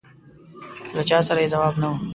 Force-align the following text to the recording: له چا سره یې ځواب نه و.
له 0.95 1.01
چا 1.09 1.17
سره 1.27 1.39
یې 1.43 1.51
ځواب 1.53 1.73
نه 1.81 1.87
و. 1.91 1.93